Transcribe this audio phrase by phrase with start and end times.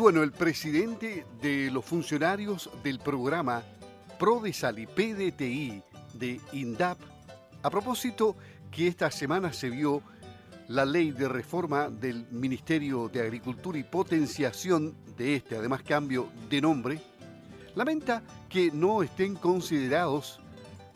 [0.00, 3.62] bueno, el presidente de los funcionarios del programa
[4.18, 5.82] PRODESAL y PDTI
[6.14, 6.98] de INDAP,
[7.62, 8.34] a propósito
[8.70, 10.02] que esta semana se vio
[10.68, 16.62] la ley de reforma del Ministerio de Agricultura y potenciación de este, además cambio de
[16.62, 16.98] nombre,
[17.74, 20.40] lamenta que no estén considerados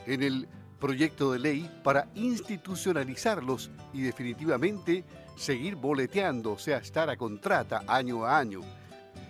[0.07, 0.49] en el
[0.81, 5.05] proyecto de ley para institucionalizarlos y definitivamente
[5.37, 8.63] seguir boleteando, o sea, estar a contrata año a año.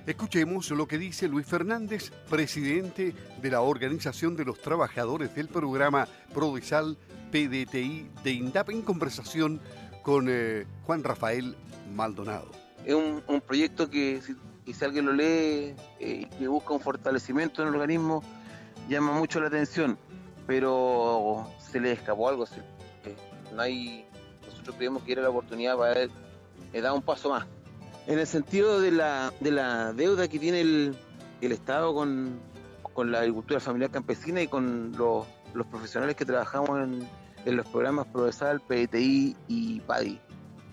[0.07, 6.07] Escuchemos lo que dice Luis Fernández, presidente de la Organización de los Trabajadores del programa
[6.35, 6.99] Prodesal
[7.33, 9.63] PDTI de INDAP en conversación
[10.03, 11.57] con eh, Juan Rafael
[11.95, 12.51] Maldonado.
[12.85, 17.75] Es un, proyecto que si, alguien lo lee eh, y busca un fortalecimiento en el
[17.77, 18.23] organismo,
[18.91, 19.97] llama mucho la atención,
[20.47, 22.45] pero se le escapó algo.
[23.55, 24.05] no hay,
[24.47, 26.11] nosotros creemos que era la oportunidad para él,
[26.75, 27.47] dar un paso más.
[28.07, 30.97] En el sentido de la, de la deuda que tiene el,
[31.41, 32.39] el Estado con,
[32.93, 37.09] con la agricultura familiar campesina y con los, los profesionales que trabajamos en,
[37.45, 40.21] en los programas Provesal, PTI y PADI.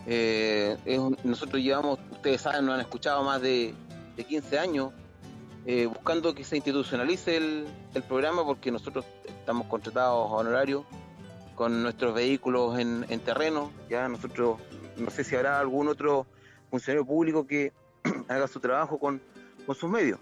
[0.08, 0.78] Eh,
[1.24, 3.74] nosotros llevamos, ustedes saben, nos han escuchado más de,
[4.28, 4.92] 15 años
[5.66, 7.66] eh, buscando que se institucionalice el,
[8.08, 10.86] programa porque nosotros estamos contratados a honorario
[11.56, 13.72] con nuestros vehículos en, terreno.
[13.90, 14.60] Ya nosotros,
[14.98, 16.28] no sé si habrá algún otro
[16.72, 17.72] funcionario público que
[18.28, 19.22] haga su trabajo con,
[19.76, 20.20] sus medios.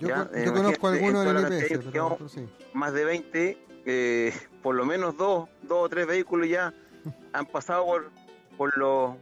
[0.00, 2.40] Yo, eh, conozco algunos del LPS,
[2.74, 6.74] más de 20 eh, por lo menos dos, dos o tres vehículos ya
[7.32, 8.10] han pasado por,
[8.58, 9.16] por, lo,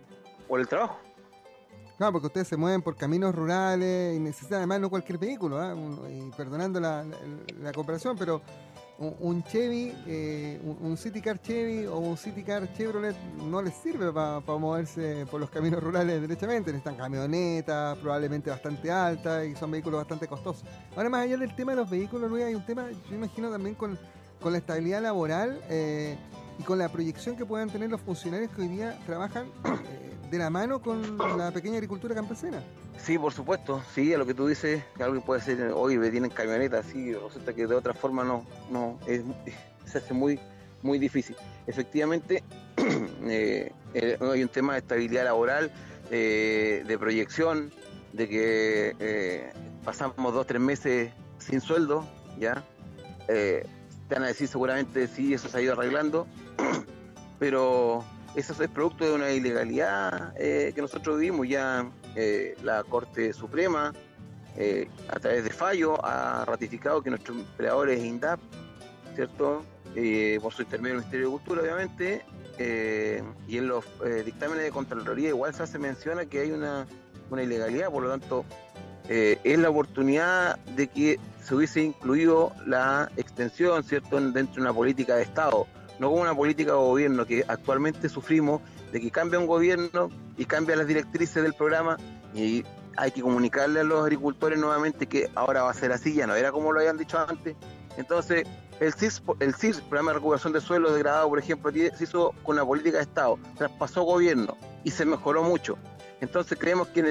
[0.48, 0.98] por el trabajo.
[1.98, 5.76] Claro, porque ustedes se mueven por caminos rurales y necesitan además no cualquier vehículo, ¿ah?
[6.10, 7.06] y perdonando la,
[7.60, 8.42] la, comparación, pero
[8.98, 13.16] un, Chevy, eh, un, City Car Chevy o un City Car Chevrolet
[13.48, 16.72] no les sirve para moverse por los caminos rurales derechamente.
[16.72, 20.64] Necesitan camionetas, probablemente bastante altas y son vehículos bastante costosos.
[20.96, 23.74] Ahora, más allá del tema de los vehículos, Luis, hay un tema, yo imagino también
[23.74, 23.98] con
[24.44, 26.18] con la estabilidad laboral eh,
[26.58, 30.38] y con la proyección que puedan tener los funcionarios que hoy día trabajan eh, de
[30.38, 32.62] la mano con la pequeña agricultura campesina.
[32.98, 36.30] Sí, por supuesto, sí, a lo que tú dices, que algo puede ser, hoy tienen
[36.30, 38.98] camionetas, sí, resulta que de otra forma no, no,
[39.84, 40.40] se hace muy,
[40.82, 41.36] muy difícil.
[41.66, 42.42] Efectivamente,
[43.24, 43.72] eh,
[44.20, 45.70] hay un tema de estabilidad laboral,
[46.10, 47.72] de proyección,
[48.12, 49.52] de que
[49.84, 52.06] pasamos dos, tres meses sin sueldo,
[52.38, 52.62] ¿ya?
[54.08, 56.26] te van a decir seguramente sí, eso se ha ido arreglando,
[57.38, 58.04] pero
[58.34, 63.92] eso es producto de una ilegalidad eh, que nosotros vimos ya eh, la Corte Suprema
[64.56, 68.40] eh, a través de fallo ha ratificado que nuestros empleadores INDAP,
[69.14, 69.64] ¿cierto?
[70.42, 72.24] por su intermedio del Ministerio de Cultura, obviamente,
[73.46, 73.84] y en los
[74.24, 76.84] dictámenes de Contraloría igual se menciona que hay una,
[77.30, 78.44] una ilegalidad, por lo tanto,
[79.08, 85.14] es la oportunidad de que se hubiese incluido la extensión, ¿cierto?, dentro de una política
[85.14, 88.62] de Estado, no como una política de gobierno que actualmente sufrimos
[88.92, 91.96] de que cambia un gobierno y cambia las directrices del programa
[92.34, 92.64] y
[92.96, 96.34] hay que comunicarle a los agricultores nuevamente que ahora va a ser así, ya no
[96.34, 97.56] era como lo habían dicho antes.
[97.96, 98.46] Entonces,
[98.80, 102.56] el CIS, el CIS, Programa de Recuperación de Suelo Degradado, por ejemplo, se hizo con
[102.56, 105.78] una política de Estado, traspasó gobierno y se mejoró mucho.
[106.20, 107.02] Entonces creemos que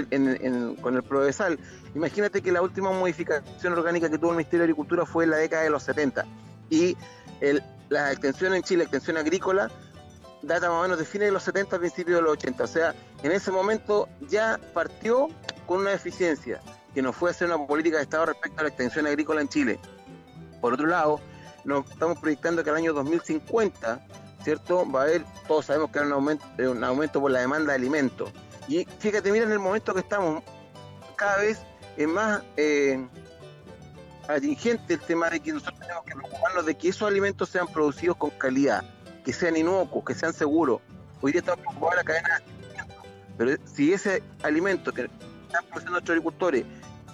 [0.81, 1.59] con el Provesal,
[1.93, 5.37] imagínate que la última modificación orgánica que tuvo el Ministerio de Agricultura fue en la
[5.37, 6.25] década de los 70
[6.69, 6.97] y
[7.93, 9.69] la extensión en Chile, extensión agrícola,
[10.41, 12.63] data más o menos de fines de los 70 a principios de los 80.
[12.63, 15.29] O sea, en ese momento ya partió
[15.67, 16.59] con una deficiencia,
[16.93, 19.79] que no fue hacer una política de Estado respecto a la extensión agrícola en Chile.
[20.59, 21.21] Por otro lado,
[21.63, 24.05] nos estamos proyectando que el año 2050,
[24.43, 24.89] ¿cierto?
[24.91, 27.75] Va a haber, todos sabemos que hay un aumento, un aumento por la demanda de
[27.75, 28.31] alimentos.
[28.67, 30.43] Y fíjate, mira en el momento que estamos,
[31.15, 31.59] cada vez
[31.95, 33.05] es más eh,
[34.27, 38.17] atingente el tema de que nosotros tenemos que preocuparnos de que esos alimentos sean producidos
[38.17, 38.83] con calidad,
[39.23, 40.81] que sean inocuos, que sean seguros.
[41.21, 42.43] Hoy día estamos preocupados de la cadena de
[43.35, 46.65] pero si ese alimento que están produciendo nuestros agricultores,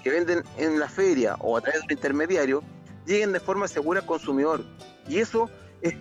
[0.03, 2.63] que venden en la feria o a través de un intermediario,
[3.06, 4.65] lleguen de forma segura al consumidor.
[5.07, 5.50] Y eso,
[5.81, 5.94] es,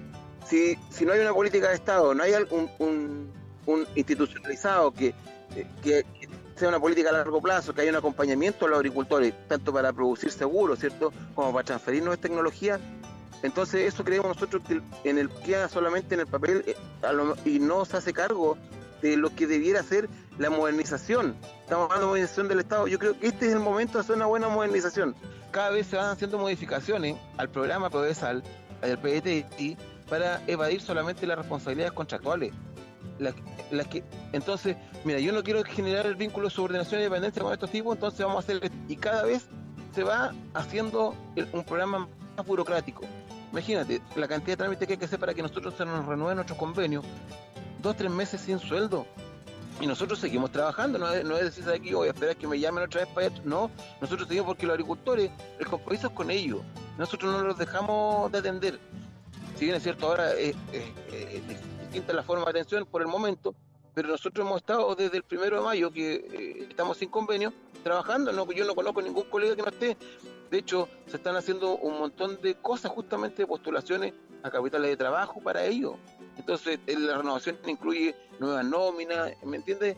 [0.49, 3.32] si, si no hay una política de Estado, no hay un, un,
[3.66, 5.14] un institucionalizado que
[5.82, 6.05] que,
[6.58, 9.93] sea una política a largo plazo, que haya un acompañamiento a los agricultores, tanto para
[9.93, 12.81] producir seguros, ¿cierto?, como para transferir nuevas tecnologías.
[13.43, 16.76] Entonces, eso creemos nosotros que en el queda solamente en el papel eh,
[17.44, 18.58] y no se hace cargo
[19.00, 20.08] de lo que debiera ser
[20.38, 21.37] la modernización.
[21.60, 22.88] Estamos hablando de modernización del Estado.
[22.88, 25.14] Yo creo que este es el momento de hacer una buena modernización.
[25.52, 28.43] Cada vez se van haciendo modificaciones al programa PRODESAL,
[28.82, 29.76] al PDTI,
[30.08, 32.52] para evadir solamente las responsabilidades contractuales.
[33.18, 37.52] La, que, entonces, mira, yo no quiero generar el vínculo de subordinación y dependencia con
[37.52, 39.46] estos tipos, entonces vamos a hacer, y cada vez
[39.94, 41.14] se va haciendo
[41.52, 43.02] un programa más burocrático.
[43.52, 46.36] Imagínate, la cantidad de trámites que hay que hacer para que nosotros se nos renueven
[46.36, 47.04] nuestros convenios,
[47.82, 49.06] dos, tres meses sin sueldo.
[49.80, 52.58] Y nosotros seguimos trabajando, no es, no es decir aquí, voy a esperar que me
[52.58, 53.40] llamen otra vez para allá.
[53.44, 56.60] No, nosotros seguimos porque los agricultores, el compromiso es con ellos.
[56.98, 58.80] Nosotros no los dejamos de atender.
[59.56, 60.56] Si bien es cierto, ahora es,
[62.06, 63.54] la forma de atención por el momento,
[63.94, 67.52] pero nosotros hemos estado desde el primero de mayo, que eh, estamos sin convenio,
[67.82, 68.32] trabajando.
[68.32, 69.96] No, yo no conozco ningún colega que no esté.
[70.50, 75.40] De hecho, se están haciendo un montón de cosas, justamente postulaciones a capitales de trabajo
[75.40, 75.96] para ellos.
[76.36, 79.96] Entonces, la renovación incluye nuevas nóminas, ¿me entiendes?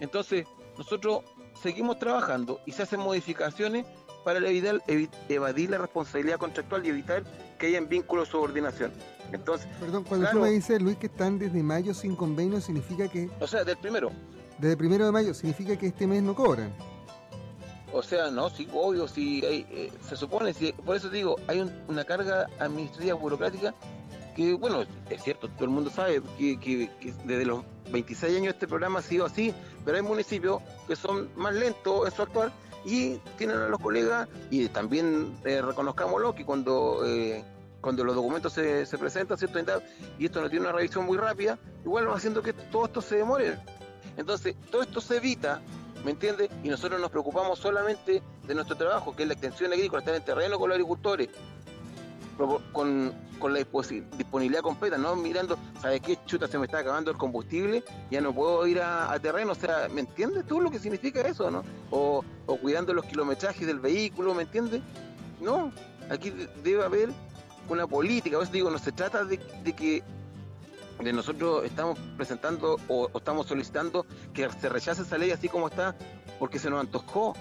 [0.00, 0.46] Entonces,
[0.78, 1.20] nosotros
[1.60, 3.86] seguimos trabajando y se hacen modificaciones
[4.24, 4.82] para evitar,
[5.28, 7.24] evadir la responsabilidad contractual y evitar
[7.58, 8.92] que haya vínculos de subordinación.
[9.32, 13.30] Entonces, Perdón, cuando tú me dices, Luis, que están desde mayo sin convenio, significa que...
[13.40, 14.10] O sea, del primero.
[14.58, 16.72] Desde el primero de mayo, significa que este mes no cobran.
[17.92, 22.04] O sea, no, sí, obvio, sí, eh, se supone, sí, por eso digo, hay una
[22.04, 23.74] carga administrativa burocrática
[24.34, 26.90] que, bueno, es cierto, todo el mundo sabe que,
[27.24, 29.52] desde los 26 años este programa ha sido así,
[29.84, 32.52] pero hay municipios que son más lentos en su actuar
[32.84, 37.44] y tienen a los colegas, y también eh, reconozcámoslo, que cuando, eh,
[37.80, 39.58] cuando los documentos se, se presentan, ¿cierto?
[40.18, 43.16] Y esto no tiene una revisión muy rápida, igual va haciendo que todo esto se
[43.16, 43.58] demore.
[44.16, 45.60] Entonces, todo esto se evita
[46.04, 46.50] ¿me entiendes?
[46.62, 50.24] Y nosotros nos preocupamos solamente de nuestro trabajo, que es la extensión agrícola, estar en
[50.24, 51.28] terreno con los agricultores,
[52.72, 53.12] con,
[53.42, 57.82] la disponibilidad completa, no mirando, ¿sabes qué chuta se me está acabando el combustible?
[58.10, 61.50] Ya no puedo ir a, terreno, o sea, ¿me entiendes tú lo que significa eso,
[61.50, 61.62] no?
[61.90, 62.24] O,
[62.60, 64.82] cuidando los kilometrajes del vehículo, ¿me entiendes?
[65.40, 65.72] No,
[66.08, 66.32] aquí
[66.62, 67.10] debe haber
[67.68, 70.02] una política, a veces digo, no se trata de que
[71.02, 75.94] de nosotros estamos presentando o, estamos solicitando que se rechace esa ley así como está
[76.38, 77.34] porque se nos antojó.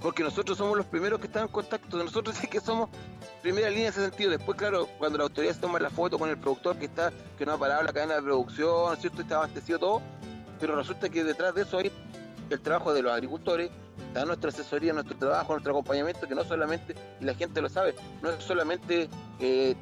[0.00, 2.88] Porque nosotros somos los primeros que están en contacto, nosotros sí que somos
[3.42, 4.30] primera línea en ese sentido.
[4.30, 7.44] Después, claro, cuando la autoridad se toma la foto con el productor que está, que
[7.44, 9.20] no ha parado la cadena de producción, ¿cierto?
[9.22, 10.02] Está abastecido todo,
[10.58, 11.92] pero resulta que detrás de eso hay
[12.48, 13.70] el trabajo de los agricultores,
[14.08, 17.94] está nuestra asesoría, nuestro trabajo, nuestro acompañamiento, que no solamente, y la gente lo sabe,
[18.22, 19.08] no es solamente
[19.38, 19.76] eh,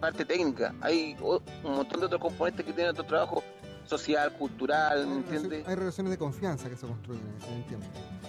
[0.00, 3.42] parte técnica, hay un montón de otros componentes que tienen otro trabajo
[3.86, 5.66] social, cultural, ¿me entiendes?
[5.66, 8.23] Hay relaciones de confianza que se construyen en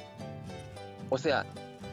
[1.09, 1.45] O sea,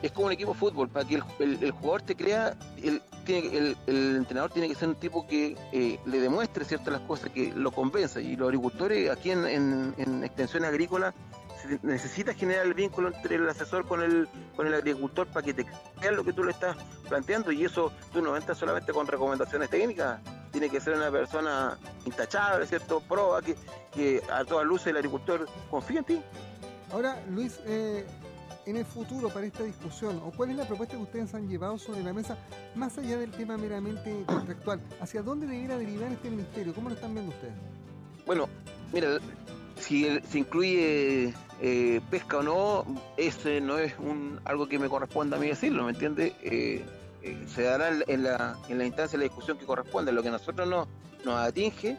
[0.03, 4.69] es como un equipo de fútbol, para que el, jugador te crea, el, entrenador tiene
[4.69, 8.21] que ser un tipo que eh, le demuestre ciertas las cosas, que lo convenza.
[8.21, 11.15] Y los agricultores aquí en, en, en extensión agrícola
[11.83, 15.67] necesitas generar el vínculo entre el asesor con el, con el agricultor para que te
[15.99, 16.77] crea lo que tú le estás
[17.09, 20.21] planteando y eso tú no entras solamente con recomendaciones técnicas,
[20.51, 23.01] tiene que ser una persona intachable, ¿cierto?
[23.01, 23.57] Proba, que,
[23.93, 26.23] que a todas luces el agricultor confía en ti.
[26.93, 28.05] Ahora, Luis, eh,
[28.67, 31.79] en el futuro para esta discusión, o cuál es la propuesta que ustedes han llevado
[31.79, 32.39] sobre la mesa,
[32.75, 36.75] más allá del tema meramente contractual, ¿hacia dónde debiera derivar este ministerio?
[36.75, 37.55] ¿Cómo lo están viendo ustedes?
[38.27, 38.49] Bueno,
[38.93, 39.19] mira,
[39.77, 45.37] si se incluye eh, pesca o no, ese no es un algo que me corresponda
[45.37, 46.35] a mí decirlo, ¿me entiende?
[46.43, 46.85] Eh,
[47.23, 50.13] eh, se dará en la, en la instancia de la discusión que corresponde.
[50.13, 50.89] Lo que a nosotros nos,
[51.25, 51.97] nos atinge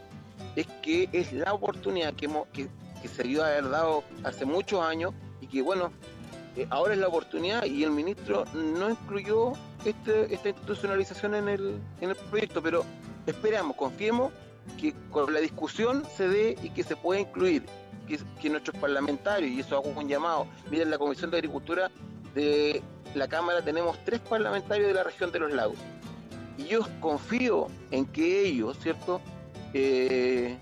[0.56, 5.47] es que es la oportunidad que, que, se dio haber dado hace muchos años y
[5.47, 5.92] que, bueno,
[6.69, 9.54] ahora es la oportunidad y el ministro no incluyó
[9.86, 12.86] este, esta institucionalización en el, en el proyecto, pero
[13.26, 14.31] esperamos, confiemos
[14.80, 17.66] que con la discusión se dé y que se pueda incluir,
[18.42, 21.90] que, nuestros parlamentarios, y eso hago un llamado, miren, la Comisión de Agricultura
[22.36, 22.81] de
[23.16, 25.78] la Cámara tenemos tres parlamentarios de la región de los lagos.
[26.57, 29.22] Y yo confío en que ellos, ¿cierto?
[29.74, 30.57] Eh,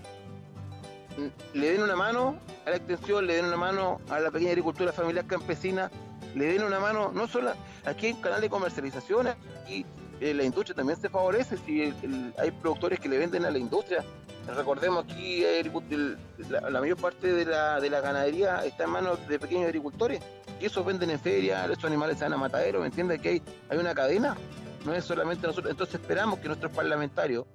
[1.52, 4.92] le den una mano a la extensión, le den una mano a la pequeña agricultura
[4.92, 5.90] familiar campesina,
[6.34, 7.52] le den una mano, no solo,
[7.84, 9.84] aquí hay un canal de comercialización, aquí
[10.20, 11.82] eh, la industria también se favorece si
[12.38, 14.04] hay productores que le venden a la industria.
[14.46, 15.44] Recordemos aquí
[16.48, 20.20] la, mayor parte de la, de la ganadería está en manos de pequeños agricultores
[20.60, 23.20] y esos venden en feria, esos animales se van a matadero, ¿me entiendes?
[23.20, 24.36] Que hay, hay una cadena,
[24.84, 25.70] no es solamente nosotros.
[25.70, 27.46] Entonces esperamos que nuestros parlamentarios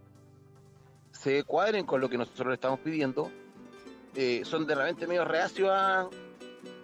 [1.11, 3.31] se cuadren con lo que nosotros le estamos pidiendo.
[4.19, 6.09] Eh, son de repente medio reacios a,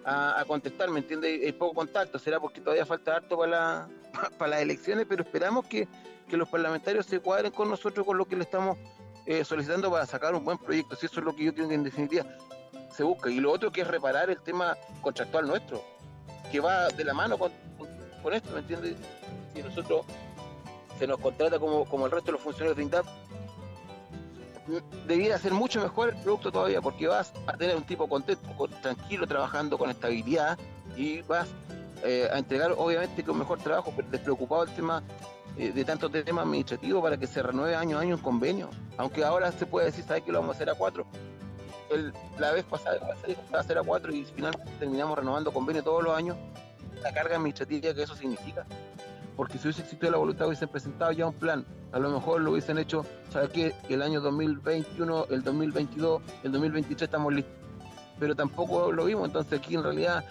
[0.04, 1.44] a, contestar, ¿me entiendes?
[1.44, 3.88] Hay poco contacto, será porque todavía falta harto para, la,
[4.38, 5.88] para las elecciones, pero esperamos que,
[6.28, 8.76] los parlamentarios se cuadren con nosotros con lo que le estamos
[9.24, 11.74] eh, solicitando para sacar un buen proyecto, si eso es lo que yo creo que
[11.74, 12.24] en definitiva
[12.90, 13.30] se busca.
[13.30, 15.84] Y lo otro que es reparar el tema contractual nuestro,
[16.50, 17.52] que va de la mano con,
[18.20, 18.96] con esto, ¿me entiendes?
[19.54, 20.06] Si nosotros
[20.98, 23.06] se nos contrata como, como el resto de los funcionarios de INDAP,
[25.06, 29.26] debiera ser mucho mejor el producto todavía, porque vas a tener un tipo contento, tranquilo,
[29.26, 30.58] trabajando con estabilidad
[30.96, 31.48] y vas
[32.02, 35.02] eh, a entregar obviamente con mejor trabajo, pero despreocupado el tema
[35.56, 38.70] eh, de tantos temas administrativos para que se renueve año a año un convenio.
[38.96, 41.06] Aunque ahora se puede decir, ¿sabes que lo vamos a hacer a cuatro?
[42.38, 42.98] la vez pasada
[43.54, 46.36] va a ser a cuatro y finalmente terminamos renovando convenio todos los años.
[47.02, 48.66] La carga administrativa que eso significa.
[49.36, 51.64] Porque si hubiese existido la voluntad, hubiesen presentado ya un plan.
[51.92, 53.74] A lo mejor lo hubiesen hecho, ¿sabes qué?
[53.88, 57.54] El año 2021, el 2022, el 2023 estamos listos.
[58.18, 60.24] Pero tampoco lo vimos, entonces aquí en realidad,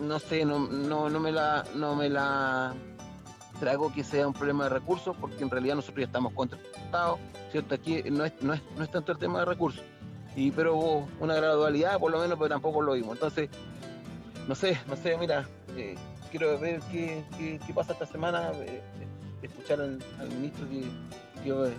[0.00, 2.74] no sé, no, no, no me la, no me la
[3.60, 7.20] trago que sea un problema de recursos, porque en realidad nosotros ya estamos contratados,
[7.52, 7.76] ¿cierto?
[7.76, 9.84] Aquí no es, no es, no es tanto el tema de recursos,
[10.34, 13.12] y, pero hubo una gradualidad, por lo menos, pero tampoco lo vimos.
[13.12, 13.48] Entonces,
[14.46, 15.96] no sé, no sé, mira, eh,
[16.28, 18.80] quiero ver qué, qué, pasa esta semana, eh,
[19.42, 19.98] escuchar al,
[20.38, 21.72] ministro que,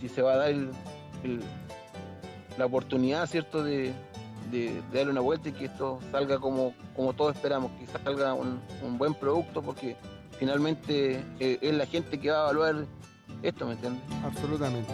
[0.00, 0.54] si se va a dar
[2.58, 3.92] la oportunidad, ¿cierto?, de,
[4.50, 8.60] de, darle una vuelta y que esto salga como, como todos esperamos, que salga un,
[8.82, 9.96] un buen producto, porque
[10.38, 12.86] finalmente eh, es la gente que va a evaluar
[13.42, 14.02] esto, ¿me entiendes?
[14.24, 14.92] Absolutamente.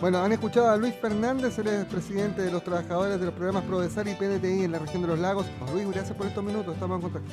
[0.00, 3.64] Bueno, han escuchado a Luis Fernández, él es presidente de los trabajadores de los programas
[3.64, 5.46] Prodesal y PDTI en la región de los lagos.
[5.72, 7.32] Luis, gracias por estos minutos, estamos en contacto.